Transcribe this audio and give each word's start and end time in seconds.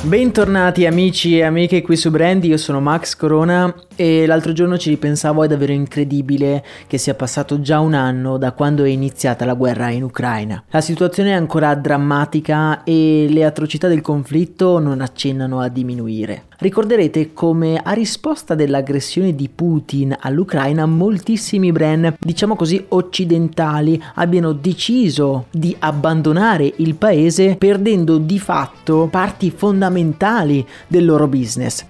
Bentornati 0.00 0.86
amici 0.86 1.36
e 1.36 1.42
amiche 1.42 1.82
qui 1.82 1.96
su 1.96 2.10
Brandy, 2.10 2.48
io 2.48 2.56
sono 2.56 2.80
Max 2.80 3.16
Corona 3.16 3.74
e 3.96 4.26
l'altro 4.26 4.52
giorno 4.52 4.78
ci 4.78 4.90
ripensavo, 4.90 5.42
è 5.42 5.48
davvero 5.48 5.72
incredibile 5.72 6.64
che 6.86 6.98
sia 6.98 7.14
passato 7.14 7.60
già 7.60 7.80
un 7.80 7.94
anno 7.94 8.38
da 8.38 8.52
quando 8.52 8.84
è 8.84 8.88
iniziata 8.88 9.44
la 9.44 9.54
guerra 9.54 9.90
in 9.90 10.04
Ucraina. 10.04 10.62
La 10.70 10.80
situazione 10.80 11.30
è 11.30 11.34
ancora 11.34 11.74
drammatica 11.74 12.84
e 12.84 13.26
le 13.28 13.44
atrocità 13.44 13.88
del 13.88 14.00
conflitto 14.00 14.78
non 14.78 15.00
accennano 15.00 15.58
a 15.60 15.68
diminuire. 15.68 16.44
Ricorderete 16.60 17.32
come 17.34 17.80
a 17.80 17.92
risposta 17.92 18.56
dell'aggressione 18.56 19.32
di 19.36 19.48
Putin 19.48 20.16
all'Ucraina 20.18 20.86
moltissimi 20.86 21.70
brand, 21.70 22.16
diciamo 22.18 22.56
così 22.56 22.84
occidentali, 22.88 24.02
abbiano 24.14 24.52
deciso 24.52 25.46
di 25.52 25.76
abbandonare 25.78 26.72
il 26.78 26.96
paese 26.96 27.54
perdendo 27.54 28.18
di 28.18 28.40
fatto 28.40 29.06
parti 29.08 29.52
fondamentali 29.52 30.66
del 30.88 31.04
loro 31.04 31.28
business. 31.28 31.84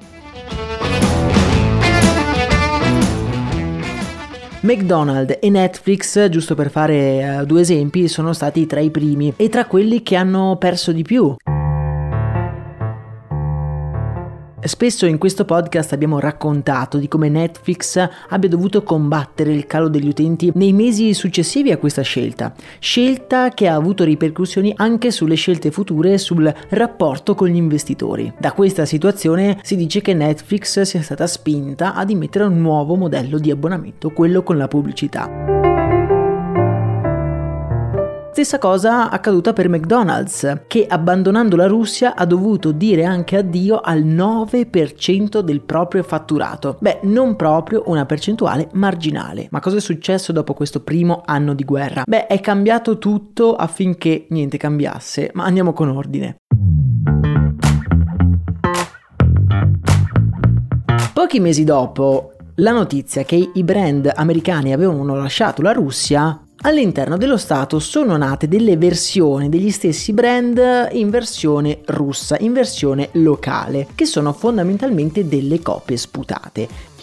McDonald's 4.61 5.39
e 5.41 5.49
Netflix, 5.49 6.29
giusto 6.29 6.55
per 6.55 6.69
fare 6.69 7.39
uh, 7.41 7.47
due 7.47 7.63
esempi, 7.63 8.07
sono 8.07 8.35
stati 8.35 8.67
tra 8.67 8.81
i 8.81 8.91
primi 8.91 9.33
e 9.35 9.49
tra 9.49 9.65
quelli 9.65 10.03
che 10.03 10.15
hanno 10.15 10.57
perso 10.59 10.93
di 10.93 11.05
più. 11.05 11.35
Spesso 14.61 15.07
in 15.07 15.19
questo 15.19 15.45
podcast 15.45 15.93
abbiamo 15.93 16.19
raccontato 16.19 16.99
di 16.99 17.07
come 17.07 17.29
Netflix 17.29 17.97
abbia 18.29 18.49
dovuto 18.49 18.83
combattere 18.83 19.53
il 19.53 19.67
calo 19.67 19.89
degli 19.89 20.09
utenti 20.09 20.51
nei 20.55 20.73
mesi 20.73 21.15
successivi 21.15 21.71
a 21.71 21.79
questa 21.79 22.03
scelta, 22.03 22.53
scelta 22.81 23.51
che 23.51 23.69
ha 23.69 23.75
avuto 23.75 24.03
ripercussioni 24.03 24.73
anche 24.77 25.13
sulle 25.13 25.37
scelte 25.37 25.71
future 25.71 26.15
e 26.15 26.19
sul 26.19 26.53
rapporto 26.71 27.37
con 27.37 27.47
gli 27.47 27.57
investitori. 27.57 28.33
Da 28.37 28.53
questa 28.53 28.85
situazione 28.85 29.61
si 29.63 29.77
dice 29.77 30.01
che 30.01 30.13
Netflix 30.13 30.81
sia 30.81 31.03
stata 31.03 31.27
spinta 31.29 31.95
ad 31.95 32.11
emettere 32.11 32.45
un 32.45 32.61
nuovo 32.61 32.97
modello 32.97 33.39
di 33.39 33.53
abbonamento, 33.53 34.11
quello 34.11 34.43
con 34.43 34.57
la 34.57 34.67
pubblicità. 34.67 35.68
Stessa 38.39 38.61
cosa 38.61 39.11
accaduta 39.11 39.53
per 39.53 39.69
McDonald's, 39.69 40.61
che 40.69 40.87
abbandonando 40.89 41.57
la 41.57 41.67
Russia 41.67 42.15
ha 42.15 42.25
dovuto 42.25 42.71
dire 42.71 43.03
anche 43.03 43.37
addio 43.37 43.81
al 43.81 44.05
9% 44.05 45.41
del 45.41 45.61
proprio 45.61 46.05
fatturato. 46.05 46.77
Beh, 46.79 47.01
non 47.03 47.35
proprio 47.35 47.83
una 47.87 48.07
percentuale 48.07 48.69
marginale. 48.75 49.49
Ma 49.51 49.59
cosa 49.59 49.79
è 49.79 49.81
successo 49.81 50.31
dopo 50.31 50.55
questo 50.55 50.85
primo 50.85 51.23
anno 51.25 51.53
di 51.53 51.65
guerra? 51.65 52.05
Beh, 52.07 52.29
è 52.29 52.39
cambiato 52.39 52.99
tutto 52.99 53.57
affinché 53.57 54.27
niente 54.29 54.57
cambiasse, 54.57 55.33
ma 55.35 55.43
andiamo 55.43 55.73
con 55.73 55.89
ordine. 55.89 56.37
Pochi 61.13 61.41
mesi 61.41 61.65
dopo 61.65 62.35
la 62.55 62.71
notizia 62.71 63.25
che 63.25 63.51
i 63.53 63.65
brand 63.65 64.13
americani 64.15 64.73
avevano 64.73 65.17
lasciato 65.17 65.61
la 65.61 65.73
Russia 65.73 66.41
All'interno 66.63 67.17
dello 67.17 67.37
Stato 67.37 67.79
sono 67.79 68.17
nate 68.17 68.49
delle 68.49 68.77
versioni 68.77 69.49
degli 69.49 69.71
stessi 69.71 70.13
brand 70.13 70.89
in 70.91 71.09
versione 71.09 71.83
russa, 71.87 72.37
in 72.41 72.53
versione 72.53 73.11
locale, 73.13 73.87
che 73.95 74.05
sono 74.05 74.33
fondamentalmente 74.33 75.29
delle 75.29 75.61
copie 75.61 75.97
sputate. 75.97 76.97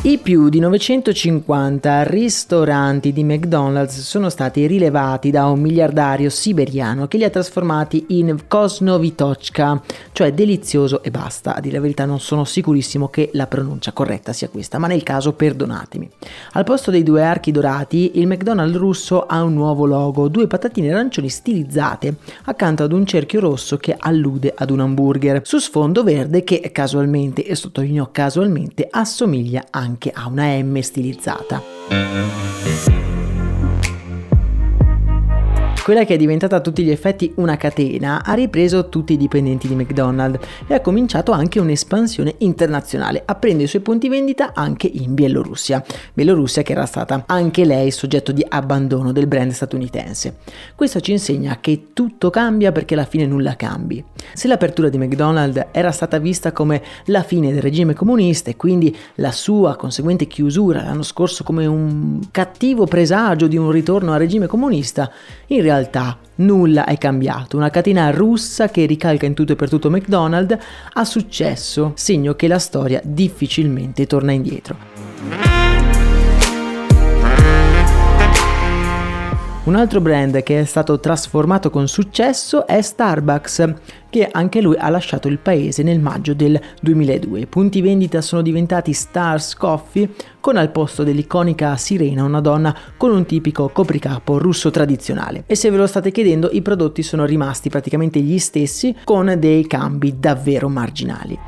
I 0.00 0.18
più 0.18 0.48
di 0.48 0.60
950 0.60 2.04
ristoranti 2.04 3.12
di 3.12 3.24
McDonald's 3.24 4.00
sono 4.00 4.30
stati 4.30 4.64
rilevati 4.68 5.32
da 5.32 5.46
un 5.46 5.58
miliardario 5.58 6.30
siberiano 6.30 7.08
che 7.08 7.16
li 7.16 7.24
ha 7.24 7.30
trasformati 7.30 8.04
in 8.10 8.44
Kosnovitochka, 8.46 9.82
cioè 10.12 10.32
delizioso 10.32 11.02
e 11.02 11.10
basta. 11.10 11.56
A 11.56 11.60
dire 11.60 11.74
la 11.74 11.80
verità 11.80 12.04
non 12.04 12.20
sono 12.20 12.44
sicurissimo 12.44 13.08
che 13.08 13.30
la 13.32 13.48
pronuncia 13.48 13.90
corretta 13.90 14.32
sia 14.32 14.48
questa, 14.48 14.78
ma 14.78 14.86
nel 14.86 15.02
caso 15.02 15.32
perdonatemi. 15.32 16.08
Al 16.52 16.62
posto 16.62 16.92
dei 16.92 17.02
due 17.02 17.24
archi 17.24 17.50
dorati, 17.50 18.20
il 18.20 18.28
McDonald's 18.28 18.76
russo 18.76 19.26
ha 19.26 19.42
un 19.42 19.54
nuovo 19.54 19.84
logo, 19.84 20.28
due 20.28 20.46
patatine 20.46 20.92
arancioni 20.92 21.28
stilizzate, 21.28 22.14
accanto 22.44 22.84
ad 22.84 22.92
un 22.92 23.04
cerchio 23.04 23.40
rosso 23.40 23.76
che 23.78 23.96
allude 23.98 24.54
ad 24.56 24.70
un 24.70 24.78
hamburger, 24.78 25.40
su 25.44 25.58
sfondo 25.58 26.04
verde 26.04 26.44
che 26.44 26.70
casualmente, 26.70 27.44
e 27.44 27.56
sottolineo 27.56 28.10
casualmente, 28.12 28.86
assomiglia 28.88 29.64
anche 29.70 29.86
anche 29.88 30.10
a 30.14 30.26
una 30.26 30.56
M 30.62 30.78
stilizzata. 30.80 31.62
Quella 35.88 36.04
che 36.04 36.12
è 36.12 36.16
diventata 36.18 36.56
a 36.56 36.60
tutti 36.60 36.84
gli 36.84 36.90
effetti 36.90 37.32
una 37.36 37.56
catena, 37.56 38.22
ha 38.22 38.34
ripreso 38.34 38.90
tutti 38.90 39.14
i 39.14 39.16
dipendenti 39.16 39.66
di 39.68 39.74
McDonald's 39.74 40.46
e 40.66 40.74
ha 40.74 40.82
cominciato 40.82 41.32
anche 41.32 41.60
un'espansione 41.60 42.34
internazionale, 42.40 43.22
aprendo 43.24 43.62
i 43.62 43.66
suoi 43.66 43.80
punti 43.80 44.10
vendita 44.10 44.52
anche 44.52 44.86
in 44.86 45.14
Bielorussia. 45.14 45.82
Bielorussia 46.12 46.60
che 46.60 46.72
era 46.72 46.84
stata 46.84 47.24
anche 47.24 47.64
lei 47.64 47.90
soggetto 47.90 48.32
di 48.32 48.44
abbandono 48.46 49.12
del 49.12 49.26
brand 49.26 49.50
statunitense. 49.50 50.36
Questo 50.74 51.00
ci 51.00 51.12
insegna 51.12 51.56
che 51.58 51.84
tutto 51.94 52.28
cambia 52.28 52.70
perché 52.70 52.92
alla 52.92 53.06
fine 53.06 53.24
nulla 53.24 53.56
cambi. 53.56 54.04
Se 54.34 54.46
l'apertura 54.46 54.90
di 54.90 54.98
McDonald's 54.98 55.68
era 55.72 55.90
stata 55.90 56.18
vista 56.18 56.52
come 56.52 56.82
la 57.06 57.22
fine 57.22 57.50
del 57.50 57.62
regime 57.62 57.94
comunista 57.94 58.50
e 58.50 58.56
quindi 58.56 58.94
la 59.14 59.32
sua 59.32 59.74
conseguente 59.76 60.26
chiusura 60.26 60.82
l'anno 60.82 61.02
scorso 61.02 61.44
come 61.44 61.64
un 61.64 62.20
cattivo 62.30 62.84
presagio 62.84 63.46
di 63.46 63.56
un 63.56 63.70
ritorno 63.70 64.12
al 64.12 64.18
regime 64.18 64.46
comunista, 64.46 65.10
in 65.46 65.62
realtà 65.62 65.76
realtà 65.78 66.18
nulla 66.36 66.84
è 66.84 66.98
cambiato. 66.98 67.56
Una 67.56 67.70
catena 67.70 68.10
russa 68.10 68.68
che 68.68 68.86
ricalca 68.86 69.26
in 69.26 69.34
tutto 69.34 69.52
e 69.52 69.56
per 69.56 69.68
tutto 69.68 69.90
McDonald's 69.90 70.56
ha 70.92 71.04
successo, 71.04 71.92
segno 71.94 72.34
che 72.34 72.48
la 72.48 72.58
storia 72.58 73.00
difficilmente 73.04 74.06
torna 74.06 74.32
indietro. 74.32 75.57
Un 79.68 79.76
altro 79.76 80.00
brand 80.00 80.42
che 80.44 80.60
è 80.60 80.64
stato 80.64 80.98
trasformato 80.98 81.68
con 81.68 81.88
successo 81.88 82.66
è 82.66 82.80
Starbucks, 82.80 83.74
che 84.08 84.26
anche 84.32 84.62
lui 84.62 84.74
ha 84.78 84.88
lasciato 84.88 85.28
il 85.28 85.36
paese 85.36 85.82
nel 85.82 86.00
maggio 86.00 86.32
del 86.32 86.58
2002. 86.80 87.40
I 87.40 87.46
punti 87.46 87.82
vendita 87.82 88.22
sono 88.22 88.40
diventati 88.40 88.94
Stars 88.94 89.54
Coffee, 89.54 90.08
con 90.40 90.56
al 90.56 90.70
posto 90.70 91.04
dell'iconica 91.04 91.76
sirena 91.76 92.24
una 92.24 92.40
donna 92.40 92.74
con 92.96 93.10
un 93.10 93.26
tipico 93.26 93.68
copricapo 93.68 94.38
russo 94.38 94.70
tradizionale. 94.70 95.44
E 95.46 95.54
se 95.54 95.68
ve 95.68 95.76
lo 95.76 95.86
state 95.86 96.12
chiedendo, 96.12 96.48
i 96.50 96.62
prodotti 96.62 97.02
sono 97.02 97.26
rimasti 97.26 97.68
praticamente 97.68 98.20
gli 98.20 98.38
stessi, 98.38 98.96
con 99.04 99.36
dei 99.38 99.66
cambi 99.66 100.14
davvero 100.18 100.70
marginali. 100.70 101.38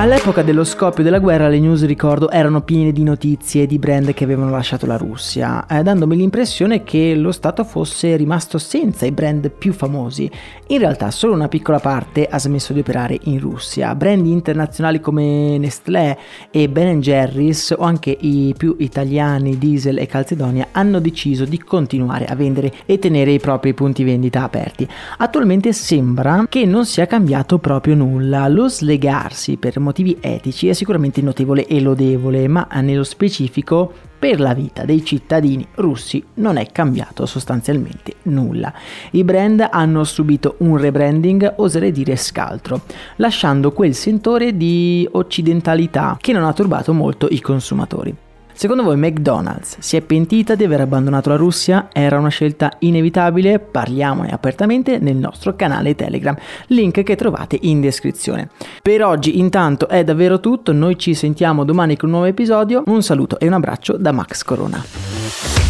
All'epoca 0.00 0.40
dello 0.40 0.64
scoppio 0.64 1.04
della 1.04 1.18
guerra 1.18 1.50
le 1.50 1.60
news, 1.60 1.84
ricordo, 1.84 2.30
erano 2.30 2.62
piene 2.62 2.90
di 2.90 3.02
notizie 3.02 3.66
di 3.66 3.78
brand 3.78 4.14
che 4.14 4.24
avevano 4.24 4.50
lasciato 4.50 4.86
la 4.86 4.96
Russia, 4.96 5.66
eh, 5.66 5.82
dandomi 5.82 6.16
l'impressione 6.16 6.82
che 6.82 7.14
lo 7.14 7.32
Stato 7.32 7.64
fosse 7.64 8.16
rimasto 8.16 8.56
senza 8.56 9.04
i 9.04 9.12
brand 9.12 9.50
più 9.50 9.74
famosi. 9.74 10.30
In 10.68 10.78
realtà 10.78 11.10
solo 11.10 11.34
una 11.34 11.48
piccola 11.48 11.80
parte 11.80 12.26
ha 12.26 12.38
smesso 12.38 12.72
di 12.72 12.78
operare 12.78 13.18
in 13.24 13.40
Russia. 13.40 13.94
Brand 13.94 14.24
internazionali 14.24 15.00
come 15.00 15.58
Nestlé 15.58 16.16
e 16.50 16.70
Ben 16.70 17.00
Jerry's 17.00 17.74
o 17.76 17.82
anche 17.82 18.16
i 18.18 18.54
più 18.56 18.76
italiani 18.78 19.58
Diesel 19.58 19.98
e 19.98 20.06
Calzedonia 20.06 20.68
hanno 20.72 20.98
deciso 21.00 21.44
di 21.44 21.58
continuare 21.58 22.24
a 22.24 22.34
vendere 22.34 22.72
e 22.86 22.98
tenere 22.98 23.32
i 23.32 23.38
propri 23.38 23.74
punti 23.74 24.02
vendita 24.02 24.44
aperti. 24.44 24.88
Attualmente 25.18 25.74
sembra 25.74 26.46
che 26.48 26.64
non 26.64 26.86
sia 26.86 27.04
cambiato 27.04 27.58
proprio 27.58 27.94
nulla. 27.94 28.48
Lo 28.48 28.66
slegarsi 28.66 29.58
per 29.58 29.72
motivi 29.72 29.88
etici 30.20 30.68
è 30.68 30.72
sicuramente 30.72 31.20
notevole 31.22 31.66
e 31.66 31.80
lodevole, 31.80 32.48
ma 32.48 32.66
nello 32.80 33.04
specifico 33.04 33.92
per 34.18 34.38
la 34.38 34.52
vita 34.52 34.84
dei 34.84 35.04
cittadini 35.04 35.66
russi 35.76 36.22
non 36.34 36.58
è 36.58 36.66
cambiato 36.70 37.24
sostanzialmente 37.26 38.16
nulla. 38.24 38.72
I 39.12 39.24
brand 39.24 39.66
hanno 39.70 40.04
subito 40.04 40.56
un 40.58 40.76
rebranding, 40.76 41.54
oserei 41.56 41.90
dire 41.90 42.16
scaltro, 42.16 42.82
lasciando 43.16 43.72
quel 43.72 43.94
sentore 43.94 44.56
di 44.56 45.08
occidentalità 45.12 46.16
che 46.20 46.32
non 46.32 46.44
ha 46.44 46.52
turbato 46.52 46.92
molto 46.92 47.28
i 47.30 47.40
consumatori. 47.40 48.14
Secondo 48.60 48.82
voi 48.82 48.98
McDonald's 48.98 49.78
si 49.78 49.96
è 49.96 50.02
pentita 50.02 50.54
di 50.54 50.64
aver 50.64 50.82
abbandonato 50.82 51.30
la 51.30 51.36
Russia? 51.36 51.88
Era 51.94 52.18
una 52.18 52.28
scelta 52.28 52.70
inevitabile? 52.80 53.58
Parliamone 53.58 54.28
apertamente 54.28 54.98
nel 54.98 55.16
nostro 55.16 55.56
canale 55.56 55.94
Telegram, 55.94 56.36
link 56.66 57.02
che 57.02 57.16
trovate 57.16 57.56
in 57.62 57.80
descrizione. 57.80 58.50
Per 58.82 59.02
oggi 59.02 59.38
intanto 59.38 59.88
è 59.88 60.04
davvero 60.04 60.40
tutto, 60.40 60.72
noi 60.72 60.98
ci 60.98 61.14
sentiamo 61.14 61.64
domani 61.64 61.96
con 61.96 62.10
un 62.10 62.16
nuovo 62.16 62.28
episodio, 62.28 62.82
un 62.84 63.02
saluto 63.02 63.38
e 63.38 63.46
un 63.46 63.54
abbraccio 63.54 63.96
da 63.96 64.12
Max 64.12 64.42
Corona. 64.42 65.69